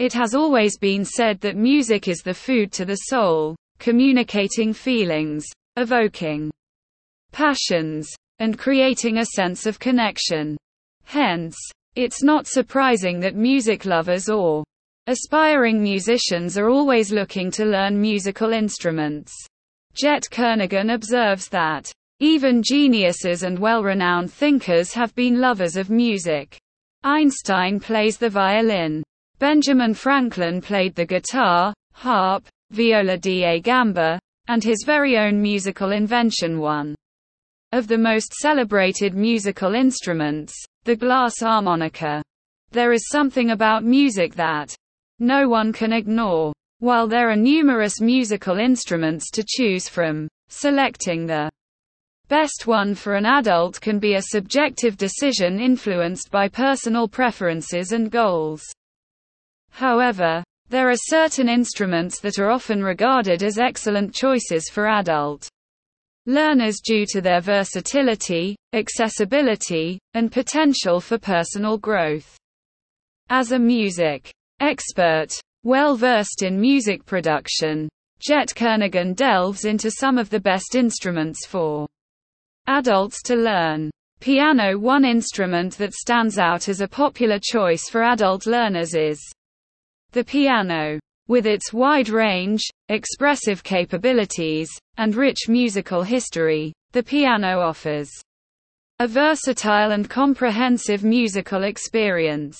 It 0.00 0.14
has 0.14 0.34
always 0.34 0.78
been 0.78 1.04
said 1.04 1.42
that 1.42 1.58
music 1.58 2.08
is 2.08 2.20
the 2.20 2.32
food 2.32 2.72
to 2.72 2.86
the 2.86 2.96
soul, 3.10 3.54
communicating 3.78 4.72
feelings, 4.72 5.44
evoking 5.76 6.50
passions, 7.32 8.08
and 8.38 8.58
creating 8.58 9.18
a 9.18 9.26
sense 9.26 9.66
of 9.66 9.78
connection. 9.78 10.56
Hence, 11.04 11.54
it's 11.96 12.22
not 12.22 12.46
surprising 12.46 13.20
that 13.20 13.36
music 13.36 13.84
lovers 13.84 14.30
or 14.30 14.64
aspiring 15.06 15.82
musicians 15.82 16.56
are 16.56 16.70
always 16.70 17.12
looking 17.12 17.50
to 17.50 17.66
learn 17.66 18.00
musical 18.00 18.54
instruments. 18.54 19.34
Jet 19.92 20.22
Kernaghan 20.30 20.94
observes 20.94 21.50
that 21.50 21.92
even 22.20 22.62
geniuses 22.62 23.42
and 23.42 23.58
well-renowned 23.58 24.32
thinkers 24.32 24.94
have 24.94 25.14
been 25.14 25.42
lovers 25.42 25.76
of 25.76 25.90
music. 25.90 26.58
Einstein 27.04 27.78
plays 27.78 28.16
the 28.16 28.30
violin. 28.30 29.02
Benjamin 29.40 29.94
Franklin 29.94 30.60
played 30.60 30.94
the 30.94 31.06
guitar, 31.06 31.72
harp, 31.94 32.46
viola 32.72 33.16
da 33.16 33.58
gamba, 33.58 34.18
and 34.48 34.62
his 34.62 34.84
very 34.84 35.16
own 35.16 35.40
musical 35.40 35.92
invention 35.92 36.60
one 36.60 36.94
of 37.72 37.88
the 37.88 37.96
most 37.96 38.34
celebrated 38.34 39.14
musical 39.14 39.74
instruments, 39.74 40.52
the 40.84 40.94
glass 40.94 41.40
harmonica. 41.40 42.22
There 42.72 42.92
is 42.92 43.08
something 43.08 43.52
about 43.52 43.82
music 43.82 44.34
that 44.34 44.74
no 45.20 45.48
one 45.48 45.72
can 45.72 45.94
ignore. 45.94 46.52
While 46.80 47.08
there 47.08 47.30
are 47.30 47.36
numerous 47.36 47.98
musical 47.98 48.58
instruments 48.58 49.30
to 49.30 49.42
choose 49.42 49.88
from, 49.88 50.28
selecting 50.50 51.24
the 51.24 51.50
best 52.28 52.66
one 52.66 52.94
for 52.94 53.14
an 53.14 53.24
adult 53.24 53.80
can 53.80 53.98
be 53.98 54.16
a 54.16 54.22
subjective 54.22 54.98
decision 54.98 55.60
influenced 55.60 56.30
by 56.30 56.46
personal 56.46 57.08
preferences 57.08 57.92
and 57.92 58.10
goals. 58.10 58.62
However, 59.70 60.42
there 60.68 60.88
are 60.88 60.96
certain 60.96 61.48
instruments 61.48 62.20
that 62.20 62.38
are 62.38 62.50
often 62.50 62.82
regarded 62.82 63.42
as 63.42 63.58
excellent 63.58 64.14
choices 64.14 64.68
for 64.70 64.86
adult 64.86 65.48
learners 66.26 66.80
due 66.80 67.04
to 67.06 67.20
their 67.20 67.40
versatility, 67.40 68.54
accessibility, 68.72 69.98
and 70.14 70.30
potential 70.30 71.00
for 71.00 71.18
personal 71.18 71.76
growth. 71.78 72.36
As 73.30 73.52
a 73.52 73.58
music 73.58 74.30
expert, 74.60 75.28
well 75.64 75.96
versed 75.96 76.42
in 76.42 76.60
music 76.60 77.04
production, 77.04 77.88
Jet 78.20 78.52
Kernaghan 78.54 79.16
delves 79.16 79.64
into 79.64 79.90
some 79.90 80.18
of 80.18 80.30
the 80.30 80.40
best 80.40 80.74
instruments 80.74 81.46
for 81.46 81.88
adults 82.66 83.22
to 83.22 83.34
learn. 83.34 83.90
Piano 84.20 84.78
One 84.78 85.04
instrument 85.06 85.78
that 85.78 85.94
stands 85.94 86.38
out 86.38 86.68
as 86.68 86.82
a 86.82 86.88
popular 86.88 87.38
choice 87.42 87.88
for 87.88 88.02
adult 88.02 88.46
learners 88.46 88.94
is 88.94 89.18
the 90.12 90.24
piano. 90.24 90.98
With 91.28 91.46
its 91.46 91.72
wide 91.72 92.08
range, 92.08 92.62
expressive 92.88 93.62
capabilities, 93.62 94.68
and 94.96 95.14
rich 95.14 95.48
musical 95.48 96.02
history, 96.02 96.72
the 96.92 97.02
piano 97.02 97.60
offers 97.60 98.10
a 98.98 99.06
versatile 99.06 99.92
and 99.92 100.10
comprehensive 100.10 101.04
musical 101.04 101.62
experience. 101.62 102.58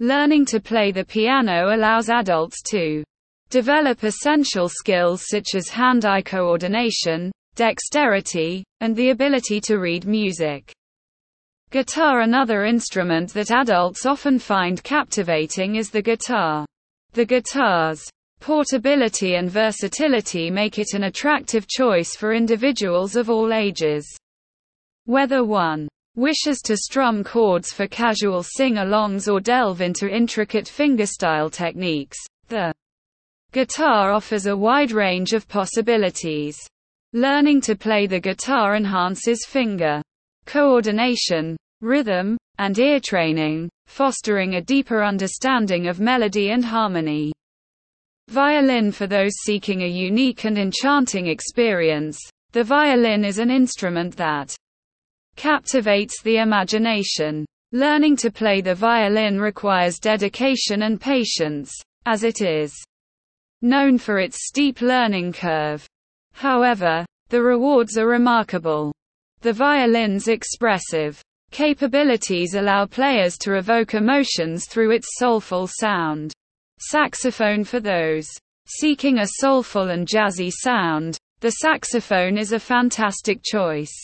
Learning 0.00 0.46
to 0.46 0.60
play 0.60 0.92
the 0.92 1.04
piano 1.04 1.74
allows 1.74 2.08
adults 2.08 2.62
to 2.70 3.02
develop 3.50 4.02
essential 4.02 4.68
skills 4.68 5.24
such 5.28 5.54
as 5.54 5.68
hand-eye 5.68 6.22
coordination, 6.22 7.30
dexterity, 7.54 8.64
and 8.80 8.96
the 8.96 9.10
ability 9.10 9.60
to 9.60 9.78
read 9.78 10.06
music. 10.06 10.72
Guitar 11.70 12.20
Another 12.20 12.64
instrument 12.64 13.32
that 13.34 13.50
adults 13.50 14.06
often 14.06 14.38
find 14.38 14.82
captivating 14.84 15.76
is 15.76 15.90
the 15.90 16.02
guitar. 16.02 16.64
The 17.14 17.24
guitar's 17.24 18.02
portability 18.40 19.36
and 19.36 19.48
versatility 19.48 20.50
make 20.50 20.80
it 20.80 20.94
an 20.94 21.04
attractive 21.04 21.68
choice 21.68 22.16
for 22.16 22.34
individuals 22.34 23.14
of 23.14 23.30
all 23.30 23.52
ages. 23.52 24.04
Whether 25.04 25.44
one 25.44 25.86
wishes 26.16 26.60
to 26.64 26.76
strum 26.76 27.22
chords 27.22 27.72
for 27.72 27.86
casual 27.86 28.42
sing-alongs 28.42 29.32
or 29.32 29.38
delve 29.38 29.80
into 29.80 30.12
intricate 30.12 30.64
fingerstyle 30.64 31.52
techniques, 31.52 32.18
the 32.48 32.74
guitar 33.52 34.10
offers 34.10 34.46
a 34.46 34.56
wide 34.56 34.90
range 34.90 35.34
of 35.34 35.46
possibilities. 35.46 36.58
Learning 37.12 37.60
to 37.60 37.76
play 37.76 38.08
the 38.08 38.18
guitar 38.18 38.74
enhances 38.74 39.46
finger 39.46 40.02
coordination, 40.46 41.56
rhythm, 41.80 42.36
and 42.58 42.76
ear 42.76 42.98
training, 42.98 43.70
fostering 43.86 44.54
a 44.54 44.60
deeper 44.60 45.02
understanding 45.02 45.86
of 45.86 46.00
melody 46.00 46.50
and 46.50 46.64
harmony. 46.64 47.32
Violin 48.28 48.90
For 48.90 49.06
those 49.06 49.32
seeking 49.44 49.82
a 49.82 49.88
unique 49.88 50.44
and 50.44 50.58
enchanting 50.58 51.26
experience, 51.26 52.18
the 52.52 52.64
violin 52.64 53.24
is 53.24 53.38
an 53.38 53.50
instrument 53.50 54.16
that 54.16 54.56
captivates 55.36 56.22
the 56.22 56.38
imagination. 56.38 57.44
Learning 57.72 58.16
to 58.16 58.30
play 58.30 58.60
the 58.60 58.74
violin 58.74 59.40
requires 59.40 59.98
dedication 59.98 60.82
and 60.82 61.00
patience, 61.00 61.72
as 62.06 62.22
it 62.22 62.40
is 62.40 62.72
known 63.62 63.98
for 63.98 64.18
its 64.18 64.46
steep 64.46 64.80
learning 64.80 65.32
curve. 65.32 65.84
However, 66.34 67.04
the 67.30 67.42
rewards 67.42 67.98
are 67.98 68.06
remarkable. 68.06 68.92
The 69.40 69.52
violin's 69.52 70.28
expressive 70.28 71.20
capabilities 71.54 72.56
allow 72.56 72.84
players 72.84 73.38
to 73.38 73.54
evoke 73.54 73.94
emotions 73.94 74.66
through 74.66 74.90
its 74.90 75.06
soulful 75.18 75.68
sound. 75.68 76.32
Saxophone 76.80 77.62
for 77.62 77.78
those 77.78 78.28
seeking 78.66 79.18
a 79.18 79.28
soulful 79.38 79.90
and 79.90 80.08
jazzy 80.08 80.50
sound, 80.50 81.16
the 81.38 81.52
saxophone 81.52 82.36
is 82.36 82.52
a 82.52 82.58
fantastic 82.58 83.40
choice. 83.44 83.94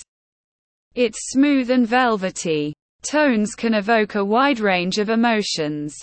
Its 0.94 1.18
smooth 1.30 1.70
and 1.70 1.88
velvety 1.88 2.72
tones 3.02 3.56
can 3.56 3.74
evoke 3.74 4.14
a 4.14 4.24
wide 4.24 4.60
range 4.60 4.98
of 4.98 5.10
emotions. 5.10 5.98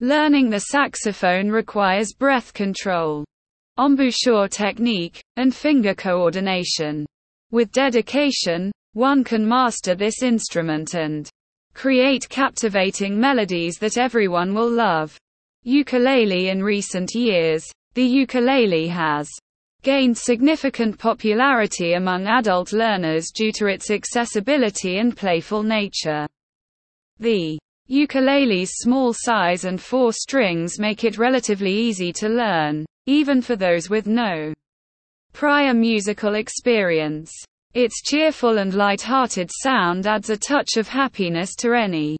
Learning 0.00 0.50
the 0.50 0.60
saxophone 0.70 1.48
requires 1.48 2.14
breath 2.14 2.54
control, 2.54 3.24
embouchure 3.76 4.46
technique, 4.46 5.20
and 5.36 5.52
finger 5.52 5.96
coordination. 5.96 7.04
With 7.50 7.72
dedication, 7.72 8.70
one 8.94 9.24
can 9.24 9.46
master 9.46 9.94
this 9.94 10.22
instrument 10.22 10.94
and 10.94 11.28
create 11.74 12.28
captivating 12.28 13.18
melodies 13.18 13.78
that 13.78 13.96
everyone 13.96 14.54
will 14.54 14.70
love. 14.70 15.16
Ukulele 15.62 16.48
In 16.48 16.62
recent 16.62 17.14
years, 17.14 17.64
the 17.94 18.04
ukulele 18.04 18.88
has 18.88 19.28
gained 19.82 20.16
significant 20.16 20.98
popularity 20.98 21.94
among 21.94 22.26
adult 22.26 22.72
learners 22.72 23.30
due 23.34 23.52
to 23.52 23.66
its 23.66 23.90
accessibility 23.90 24.98
and 24.98 25.16
playful 25.16 25.62
nature. 25.62 26.26
The 27.18 27.58
ukulele's 27.86 28.72
small 28.74 29.12
size 29.12 29.64
and 29.64 29.80
four 29.80 30.12
strings 30.12 30.78
make 30.78 31.04
it 31.04 31.18
relatively 31.18 31.72
easy 31.72 32.12
to 32.14 32.28
learn, 32.28 32.86
even 33.06 33.42
for 33.42 33.56
those 33.56 33.90
with 33.90 34.06
no 34.06 34.52
prior 35.32 35.74
musical 35.74 36.34
experience. 36.34 37.32
Its 37.74 38.02
cheerful 38.02 38.58
and 38.58 38.74
light-hearted 38.74 39.50
sound 39.50 40.06
adds 40.06 40.28
a 40.28 40.36
touch 40.36 40.76
of 40.76 40.88
happiness 40.88 41.54
to 41.56 41.72
any 41.72 42.18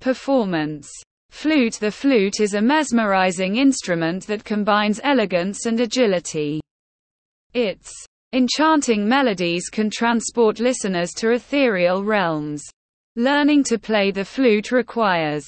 performance. 0.00 0.90
Flute 1.30 1.74
The 1.74 1.90
flute 1.90 2.40
is 2.40 2.52
a 2.52 2.60
mesmerizing 2.60 3.56
instrument 3.56 4.26
that 4.26 4.44
combines 4.44 5.00
elegance 5.02 5.64
and 5.64 5.80
agility. 5.80 6.60
Its 7.54 7.90
enchanting 8.34 9.08
melodies 9.08 9.70
can 9.70 9.88
transport 9.88 10.60
listeners 10.60 11.12
to 11.12 11.30
ethereal 11.32 12.04
realms. 12.04 12.62
Learning 13.16 13.64
to 13.64 13.78
play 13.78 14.10
the 14.10 14.26
flute 14.26 14.72
requires 14.72 15.46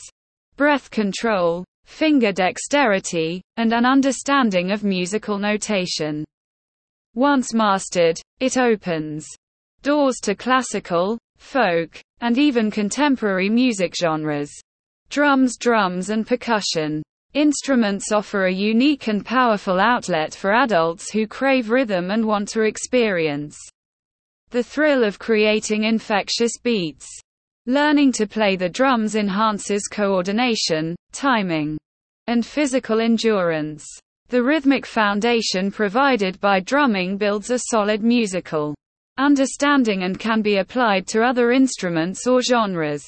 breath 0.57 0.91
control, 0.91 1.65
finger 1.85 2.33
dexterity, 2.33 3.43
and 3.59 3.75
an 3.75 3.85
understanding 3.85 4.71
of 4.71 4.85
musical 4.85 5.39
notation. 5.39 6.25
Once 7.15 7.53
mastered, 7.53 8.19
it 8.41 8.57
opens 8.57 9.27
doors 9.83 10.17
to 10.23 10.35
classical, 10.35 11.19
folk, 11.37 12.01
and 12.21 12.39
even 12.39 12.71
contemporary 12.71 13.49
music 13.49 13.95
genres. 13.95 14.51
Drums 15.11 15.57
Drums 15.57 16.11
and 16.11 16.27
percussion 16.27 17.03
instruments 17.35 18.11
offer 18.11 18.47
a 18.47 18.53
unique 18.53 19.09
and 19.09 19.25
powerful 19.25 19.79
outlet 19.79 20.35
for 20.35 20.53
adults 20.53 21.11
who 21.11 21.27
crave 21.27 21.71
rhythm 21.71 22.11
and 22.11 22.25
want 22.25 22.49
to 22.49 22.63
experience 22.63 23.57
the 24.51 24.63
thrill 24.63 25.05
of 25.05 25.19
creating 25.19 25.85
infectious 25.85 26.53
beats. 26.63 27.07
Learning 27.67 28.11
to 28.13 28.27
play 28.27 28.57
the 28.57 28.69
drums 28.69 29.15
enhances 29.15 29.89
coordination, 29.89 30.97
timing, 31.13 31.77
and 32.27 32.47
physical 32.47 32.99
endurance. 33.01 33.87
The 34.31 34.43
rhythmic 34.43 34.85
foundation 34.85 35.71
provided 35.71 36.39
by 36.39 36.61
drumming 36.61 37.17
builds 37.17 37.49
a 37.51 37.59
solid 37.59 38.03
musical 38.03 38.75
understanding 39.17 40.03
and 40.03 40.21
can 40.21 40.43
be 40.43 40.59
applied 40.59 41.07
to 41.07 41.25
other 41.25 41.51
instruments 41.51 42.27
or 42.27 42.43
genres. 42.43 43.03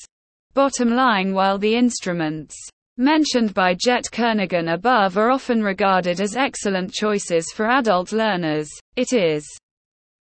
Bottom 0.54 0.88
line 0.88 1.34
While 1.34 1.58
the 1.58 1.74
instruments 1.74 2.56
mentioned 2.96 3.52
by 3.52 3.74
Jet 3.74 4.04
Kernaghan 4.10 4.72
above 4.72 5.18
are 5.18 5.30
often 5.30 5.62
regarded 5.62 6.22
as 6.22 6.36
excellent 6.36 6.94
choices 6.94 7.52
for 7.54 7.66
adult 7.66 8.12
learners. 8.12 8.70
It 8.96 9.12
is 9.12 9.46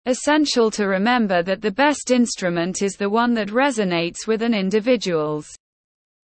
essential 0.08 0.72
to 0.72 0.88
remember 0.88 1.44
that 1.44 1.62
the 1.62 1.70
best 1.70 2.10
instrument 2.10 2.82
is 2.82 2.96
the 2.96 3.12
one 3.12 3.36
that 3.36 3.50
resonates 3.50 4.26
with 4.26 4.42
an 4.42 4.56
individual's 4.56 5.56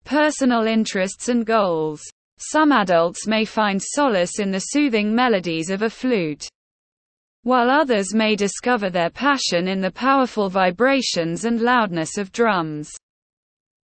personal 0.03 0.67
interests 0.67 1.29
and 1.29 1.45
goals. 1.45 2.01
Some 2.39 2.71
adults 2.71 3.27
may 3.27 3.44
find 3.44 3.81
solace 3.81 4.39
in 4.39 4.50
the 4.50 4.59
soothing 4.59 5.13
melodies 5.13 5.69
of 5.69 5.81
a 5.81 5.89
flute, 5.89 6.47
while 7.44 7.69
others 7.69 8.13
may 8.13 8.36
discover 8.36 8.89
their 8.89 9.09
passion 9.09 9.68
in 9.68 9.81
the 9.81 9.91
powerful 9.91 10.50
vibrations 10.50 11.45
and 11.45 11.62
loudness 11.62 12.18
of 12.18 12.31
drums. 12.31 12.89